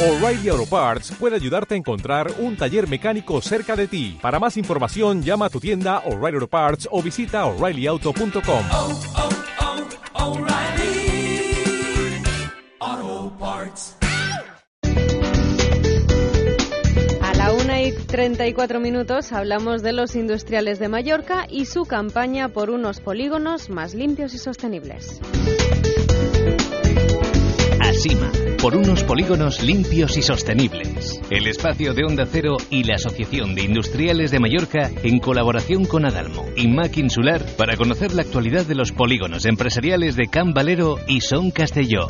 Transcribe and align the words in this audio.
O'Reilly 0.00 0.48
Auto 0.48 0.64
Parts 0.64 1.10
puede 1.18 1.34
ayudarte 1.34 1.74
a 1.74 1.76
encontrar 1.76 2.30
un 2.38 2.56
taller 2.56 2.88
mecánico 2.88 3.40
cerca 3.40 3.74
de 3.74 3.88
ti. 3.88 4.16
Para 4.22 4.38
más 4.38 4.56
información, 4.56 5.24
llama 5.24 5.46
a 5.46 5.50
tu 5.50 5.58
tienda 5.58 6.04
O'Reilly 6.06 6.36
Auto 6.36 6.46
Parts 6.46 6.88
o 6.92 7.02
visita 7.02 7.44
oreillyauto.com. 7.46 8.64
oh, 8.72 9.00
oh, 12.80 13.32
Parts. 13.40 13.96
A 17.20 17.34
la 17.34 17.52
una 17.52 17.82
y 17.82 17.90
34 17.90 18.78
minutos 18.78 19.32
hablamos 19.32 19.82
de 19.82 19.92
los 19.92 20.14
industriales 20.14 20.78
de 20.78 20.88
Mallorca 20.88 21.48
y 21.50 21.64
su 21.64 21.86
campaña 21.86 22.50
por 22.50 22.70
unos 22.70 23.00
polígonos 23.00 23.68
más 23.68 23.94
limpios 23.94 24.32
y 24.34 24.38
sostenibles. 24.38 25.20
Por 28.60 28.74
unos 28.74 29.04
polígonos 29.04 29.62
limpios 29.62 30.16
y 30.16 30.22
sostenibles. 30.22 31.20
El 31.30 31.46
espacio 31.46 31.94
de 31.94 32.02
Onda 32.04 32.26
Cero 32.26 32.56
y 32.70 32.82
la 32.82 32.96
Asociación 32.96 33.54
de 33.54 33.62
Industriales 33.62 34.32
de 34.32 34.40
Mallorca 34.40 34.90
en 35.04 35.20
colaboración 35.20 35.84
con 35.84 36.04
Adalmo 36.04 36.44
y 36.56 36.66
Mac 36.66 36.96
Insular 36.98 37.46
para 37.56 37.76
conocer 37.76 38.12
la 38.14 38.22
actualidad 38.22 38.66
de 38.66 38.74
los 38.74 38.90
polígonos 38.90 39.46
empresariales 39.46 40.16
de 40.16 40.26
Can 40.26 40.54
Valero 40.54 40.96
y 41.06 41.20
Son 41.20 41.52
Castelló. 41.52 42.08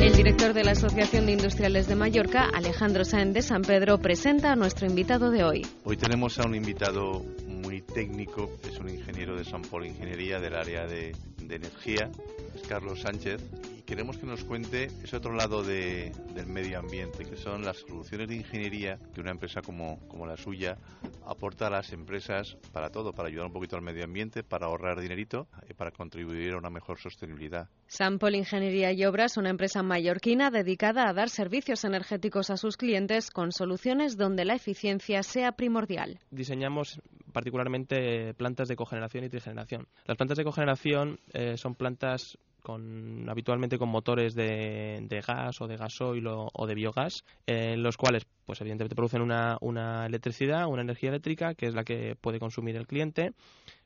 El 0.00 0.14
director 0.14 0.54
de 0.54 0.62
la 0.62 0.70
Asociación 0.70 1.26
de 1.26 1.32
Industriales 1.32 1.88
de 1.88 1.96
Mallorca, 1.96 2.48
Alejandro 2.54 3.04
Sáenz 3.04 3.34
de 3.34 3.42
San 3.42 3.62
Pedro, 3.62 3.98
presenta 3.98 4.52
a 4.52 4.56
nuestro 4.56 4.86
invitado 4.86 5.32
de 5.32 5.42
hoy. 5.42 5.66
Hoy 5.82 5.96
tenemos 5.96 6.38
a 6.38 6.46
un 6.46 6.54
invitado 6.54 7.24
muy 7.44 7.82
técnico, 7.82 8.52
es 8.62 8.78
un 8.78 8.88
ingeniero 8.88 9.36
de 9.36 9.44
San 9.44 9.62
Polo 9.62 9.84
Ingeniería 9.84 10.38
del 10.38 10.54
área 10.54 10.86
de, 10.86 11.12
de 11.42 11.56
energía, 11.56 12.08
es 12.54 12.62
Carlos 12.68 13.00
Sánchez, 13.00 13.42
queremos 13.88 14.18
que 14.18 14.26
nos 14.26 14.44
cuente 14.44 14.84
ese 15.02 15.16
otro 15.16 15.32
lado 15.34 15.62
de- 15.62 16.12
del 16.34 16.46
medio 16.46 16.78
ambiente, 16.78 17.24
que 17.24 17.36
son 17.36 17.64
las 17.64 17.78
soluciones 17.78 18.28
de 18.28 18.36
ingeniería 18.36 18.98
que 19.14 19.20
una 19.22 19.30
empresa 19.30 19.62
como, 19.62 19.98
como 20.08 20.26
la 20.26 20.36
suya 20.36 20.76
aporta 21.26 21.68
a 21.68 21.70
las 21.70 21.90
empresas 21.94 22.58
para 22.74 22.90
todo, 22.90 23.14
para 23.14 23.28
ayudar 23.28 23.46
un 23.46 23.52
poquito 23.54 23.76
al 23.76 23.82
medio 23.82 24.04
ambiente, 24.04 24.42
para 24.42 24.66
ahorrar 24.66 25.00
dinerito 25.00 25.48
y 25.70 25.72
para 25.72 25.90
contribuir 25.90 26.52
a 26.52 26.58
una 26.58 26.68
mejor 26.68 26.98
sostenibilidad. 26.98 27.70
Sampol 27.86 28.34
Ingeniería 28.34 28.92
y 28.92 29.06
Obras, 29.06 29.38
una 29.38 29.48
empresa 29.48 29.82
mallorquina 29.82 30.50
dedicada 30.50 31.08
a 31.08 31.14
dar 31.14 31.30
servicios 31.30 31.82
energéticos 31.84 32.50
a 32.50 32.58
sus 32.58 32.76
clientes 32.76 33.30
con 33.30 33.52
soluciones 33.52 34.18
donde 34.18 34.44
la 34.44 34.54
eficiencia 34.54 35.22
sea 35.22 35.52
primordial. 35.52 36.18
diseñamos 36.30 37.00
particularmente 37.32 38.34
plantas 38.34 38.68
de 38.68 38.76
cogeneración 38.76 39.24
y 39.24 39.28
trigeneración. 39.30 39.86
Las 40.06 40.16
plantas 40.18 40.36
de 40.36 40.44
cogeneración 40.44 41.18
eh, 41.32 41.56
son 41.56 41.74
plantas 41.74 42.36
con, 42.62 43.26
habitualmente 43.30 43.77
con 43.78 43.88
motores 43.88 44.34
de, 44.34 45.22
gas 45.26 45.60
o 45.60 45.68
de 45.68 45.76
gasoil 45.76 46.26
o, 46.26 46.66
de 46.66 46.74
biogás, 46.74 47.24
eh, 47.46 47.76
los 47.76 47.96
cuales, 47.96 48.26
pues 48.44 48.60
evidentemente 48.60 48.94
producen 48.94 49.22
una, 49.22 49.58
una 49.60 50.06
electricidad, 50.06 50.66
una 50.66 50.82
energía 50.82 51.10
eléctrica, 51.10 51.54
que 51.54 51.66
es 51.66 51.74
la 51.74 51.84
que 51.84 52.16
puede 52.20 52.38
consumir 52.38 52.76
el 52.76 52.86
cliente 52.86 53.32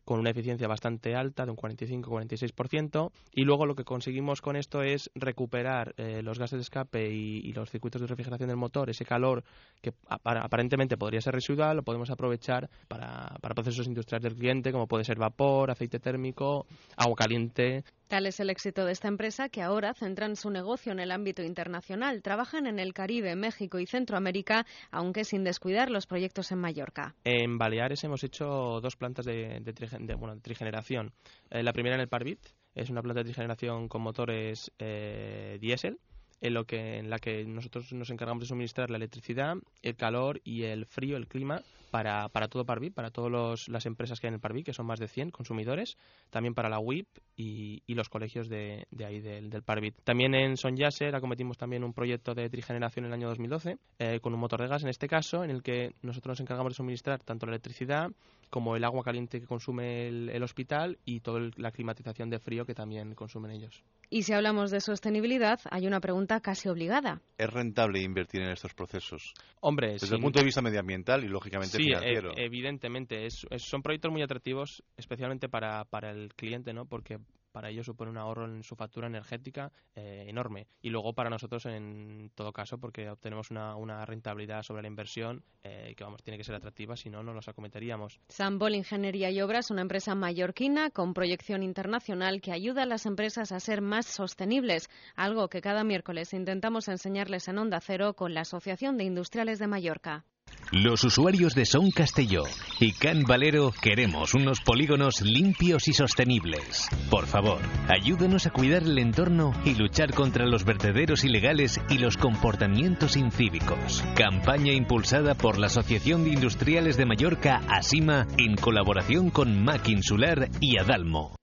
con 0.05 0.19
una 0.19 0.31
eficiencia 0.31 0.67
bastante 0.69 1.15
alta, 1.15 1.45
de 1.45 1.51
un 1.53 1.57
45-46%, 1.57 3.11
y 3.33 3.45
luego 3.45 3.67
lo 3.67 3.75
que 3.75 3.85
conseguimos 3.85 4.41
con 4.41 4.57
esto 4.57 4.83
es 4.83 5.11
recuperar 5.15 5.95
eh, 5.97 6.23
los 6.23 6.39
gases 6.39 6.59
de 6.59 6.63
escape 6.63 7.11
y, 7.13 7.39
y 7.39 7.53
los 7.53 7.71
circuitos 7.71 8.01
de 8.01 8.07
refrigeración 8.07 8.49
del 8.49 8.57
motor, 8.57 8.91
ese 8.91 9.05
calor 9.05 9.45
que 9.81 9.93
apa- 10.09 10.41
aparentemente 10.43 10.97
podría 10.97 11.21
ser 11.21 11.35
residual, 11.35 11.77
lo 11.77 11.83
podemos 11.83 12.11
aprovechar 12.11 12.69
para, 12.89 13.37
para 13.41 13.55
procesos 13.55 13.87
industriales 13.87 14.25
del 14.25 14.39
cliente, 14.39 14.73
como 14.73 14.87
puede 14.87 15.05
ser 15.05 15.19
vapor, 15.19 15.71
aceite 15.71 15.99
térmico, 15.99 16.67
agua 16.97 17.15
caliente. 17.17 17.85
Tal 18.09 18.27
es 18.27 18.41
el 18.41 18.51
éxito 18.51 18.85
de 18.85 18.93
esta 18.93 19.09
empresa 19.09 19.49
que 19.49 19.63
ahora 19.63 19.95
centran 19.95 20.37
su 20.37 20.51
negocio 20.51 20.93
en 20.93 21.01
el 21.01 21.11
ámbito 21.13 21.43
internacional. 21.43 22.21
Trabajan 22.21 22.67
en 22.67 22.79
el 22.79 22.93
Caribe, 22.93 23.35
México 23.37 23.79
y 23.79 23.87
Centroamérica, 23.87 24.67
aunque 24.91 25.25
sin 25.25 25.45
descuidar 25.45 25.91
los 25.91 26.07
proyectos 26.07 26.53
en 26.53 26.59
Mallorca. 26.59 27.15
En 27.25 27.57
Baleares 27.57 28.05
hemos 28.05 28.23
hecho 28.23 28.81
dos 28.83 28.97
plantas 28.97 29.25
de, 29.25 29.61
de 29.61 29.73
de, 29.99 30.15
bueno, 30.15 30.35
de 30.35 30.41
trigeneración. 30.41 31.13
Eh, 31.51 31.63
la 31.63 31.73
primera 31.73 31.95
en 31.95 32.01
el 32.01 32.09
Parvit, 32.09 32.41
es 32.75 32.91
una 32.91 33.03
planta 33.03 33.21
de 33.21 33.25
trigeneración 33.25 33.89
con 33.89 34.03
motores 34.03 34.73
eh, 34.79 35.59
diésel, 35.61 35.99
en, 36.41 36.55
lo 36.55 36.65
que, 36.65 36.99
en 36.99 37.11
la 37.11 37.19
que 37.19 37.45
nosotros 37.45 37.93
nos 37.93 38.11
encargamos 38.11 38.43
de 38.43 38.49
suministrar 38.49 38.91
la 38.91 38.97
electricidad, 38.97 39.57
el 39.83 39.97
calor 39.97 40.41
y 40.45 40.63
el 40.65 40.87
frío, 40.87 41.17
el 41.17 41.29
clima, 41.29 41.63
para, 41.91 42.29
para 42.31 42.49
todo 42.49 42.65
Parvit, 42.65 42.95
para 42.95 43.11
todas 43.11 43.69
las 43.69 43.87
empresas 43.87 44.19
que 44.19 44.27
hay 44.27 44.29
en 44.29 44.35
el 44.35 44.41
Parvit, 44.41 44.67
que 44.67 44.73
son 44.73 44.87
más 44.87 44.99
de 44.99 45.09
100 45.09 45.31
consumidores, 45.31 45.97
también 46.31 46.55
para 46.55 46.69
la 46.69 46.79
WIP 46.79 47.07
y, 47.43 47.83
y 47.87 47.95
los 47.95 48.09
colegios 48.09 48.49
de, 48.49 48.87
de 48.91 49.05
ahí 49.05 49.21
del, 49.21 49.51
del 49.51 49.63
Parvit. 49.63 49.95
También 50.05 50.35
en 50.35 50.57
Son 50.57 50.77
Yasser 50.77 51.15
acometimos 51.15 51.59
también 51.59 51.83
un 51.85 51.93
proyecto 51.93 52.35
de 52.35 52.49
trigeneración 52.49 53.05
en 53.05 53.11
el 53.11 53.15
año 53.15 53.29
2012, 53.29 53.77
eh, 53.99 54.21
con 54.21 54.33
un 54.35 54.41
motor 54.41 54.61
de 54.61 54.69
gas 54.69 54.83
en 54.83 54.89
este 54.89 55.09
caso, 55.09 55.43
en 55.45 55.51
el 55.51 55.63
que 55.63 55.93
nosotros 56.03 56.33
nos 56.33 56.41
encargamos 56.41 56.73
de 56.73 56.77
suministrar 56.77 57.21
tanto 57.23 57.47
la 57.47 57.53
electricidad 57.53 58.11
como 58.51 58.77
el 58.77 58.85
agua 58.85 59.03
caliente 59.03 59.41
que 59.41 59.47
consume 59.47 60.09
el, 60.09 60.29
el 60.29 60.43
hospital 60.43 60.99
y 61.05 61.21
toda 61.21 61.39
el- 61.41 61.53
la 61.57 61.71
climatización 61.73 62.29
de 62.31 62.39
frío 62.39 62.65
que 62.67 62.75
también 62.75 63.15
consumen 63.15 63.51
ellos. 63.51 63.83
Y 64.11 64.25
si 64.25 64.35
hablamos 64.35 64.71
de 64.71 64.81
sostenibilidad, 64.81 65.59
hay 65.71 65.87
una 65.87 65.99
pregunta 66.01 66.39
casi 66.41 66.69
obligada. 66.69 67.23
¿Es 67.39 67.49
rentable 67.51 68.03
invertir 68.03 68.43
en 68.43 68.51
estos 68.51 68.75
procesos? 68.75 69.33
Hombre, 69.63 69.93
Desde 69.93 70.07
sin- 70.09 70.17
el 70.17 70.23
punto 70.23 70.39
de 70.41 70.45
vista 70.45 70.61
medioambiental 70.61 71.25
y 71.25 71.29
lógicamente 71.29 71.79
Sí, 71.79 71.85
financiero. 71.85 72.33
e- 72.37 72.45
evidentemente. 72.45 73.25
Es, 73.25 73.47
es- 73.51 73.63
son 73.63 73.81
proyectos 73.81 74.13
muy 74.13 74.21
atractivos, 74.23 74.83
especialmente 74.99 75.49
para, 75.49 75.85
para 75.87 76.11
el 76.11 76.35
cliente, 76.35 76.75
¿no? 76.75 76.85
Porque 76.85 77.17
para 77.53 77.71
ellos 77.71 77.87
supone 77.87 78.11
un 78.11 78.19
ahorro 78.19 78.47
en 78.47 78.63
su 78.63 78.75
factura 78.75 79.07
energética 79.07 79.71
eh, 79.95 80.25
enorme. 80.27 80.67
Y 80.81 80.91
luego 80.91 81.13
para 81.13 81.31
nosotros, 81.31 81.67
en 81.67 82.31
todo 82.35 82.53
caso, 82.53 82.79
porque 82.79 83.09
obtenemos 83.11 83.51
una, 83.51 84.05
rentabilidad 84.07 84.63
sobre 84.63 84.83
la 84.83 84.89
inversión 84.89 85.45
eh, 85.63 85.95
que, 85.97 86.03
vamos, 86.03 86.23
tiene 86.23 86.39
que 86.39 86.45
ser 86.45 86.55
atractiva, 86.55 86.97
si 86.97 87.11
no, 87.11 87.23
no 87.23 87.33
los 87.33 87.49
acometeríamos. 87.49 88.19
Sambol 88.29 88.75
Ingeniería 88.75 89.31
y 89.31 89.41
Obras, 89.41 89.71
una 89.71 89.83
empresa 89.83 90.15
mallorquina 90.15 90.91
con 90.91 91.15
proyección 91.15 91.63
internacional 91.63 92.41
que 92.41 92.53
ayuda 92.53 92.83
a 92.83 92.87
las 92.87 93.07
empresas 93.07 93.53
a 93.53 93.61
ser 93.61 93.83
más 93.83 94.07
sostenibles, 94.07 94.89
algo 95.15 95.49
que 95.49 95.61
cada 95.61 95.85
miércoles 95.85 96.33
intentamos 96.33 96.89
enseñarles 96.89 97.49
en 97.49 97.59
Onda 97.59 97.81
Cero 97.81 98.15
con 98.15 98.35
la 98.35 98.41
Asociación 98.41 98.97
de 98.97 99.05
Industriales 99.05 99.59
de 99.59 99.67
Mallorca. 99.67 100.25
Los 100.73 101.05
usuarios 101.05 101.55
de 101.55 101.67
Son 101.67 101.91
Castelló 101.91 102.45
y 102.81 102.93
Can 102.93 103.25
Valero 103.25 103.73
queremos 103.83 104.33
unos 104.33 104.61
polígonos 104.63 105.21
limpios 105.21 105.87
y 105.87 105.93
sostenibles. 105.93 106.89
Por 107.11 107.27
favor, 107.27 107.61
ayúdenos 107.89 108.47
a 108.47 108.51
cuidar 108.51 108.83
el 108.85 108.99
entorno 108.99 109.53
y 109.67 109.75
luchar 109.75 110.15
contra 110.15 110.47
los 110.47 110.65
vertederos 110.65 111.25
ilegales 111.25 111.79
y 111.91 111.99
los 111.99 112.17
comportamientos 112.17 113.19
incívicos. 113.19 114.03
Campaña 114.17 114.73
impulsada 114.73 115.35
por 115.35 115.59
la 115.59 115.67
Asociación 115.67 116.25
de 116.25 116.31
Industriales 116.31 116.97
de 116.97 117.05
Mallorca, 117.05 117.61
ASIMA, 117.69 118.27
en 118.39 118.57
colaboración 118.57 119.29
con 119.29 119.63
Mac 119.63 119.89
Insular 119.89 120.49
y 120.61 120.79
Adalmo. 120.79 121.37